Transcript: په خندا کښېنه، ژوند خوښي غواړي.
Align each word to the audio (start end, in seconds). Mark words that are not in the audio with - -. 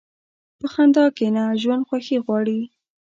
په 0.59 0.67
خندا 0.73 1.05
کښېنه، 1.15 1.43
ژوند 1.61 1.85
خوښي 1.87 2.17
غواړي. 2.25 2.59